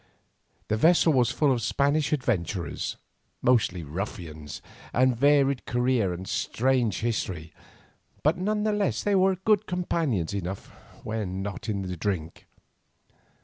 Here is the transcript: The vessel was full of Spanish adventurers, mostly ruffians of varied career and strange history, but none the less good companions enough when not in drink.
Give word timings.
The 0.67 0.77
vessel 0.77 1.13
was 1.13 1.29
full 1.29 1.51
of 1.51 1.61
Spanish 1.61 2.11
adventurers, 2.11 2.97
mostly 3.43 3.83
ruffians 3.83 4.59
of 4.95 5.09
varied 5.09 5.67
career 5.67 6.11
and 6.11 6.27
strange 6.27 7.01
history, 7.01 7.53
but 8.23 8.35
none 8.35 8.63
the 8.63 8.71
less 8.73 9.03
good 9.45 9.67
companions 9.67 10.33
enough 10.33 10.69
when 11.03 11.43
not 11.43 11.69
in 11.69 11.83
drink. 11.83 12.47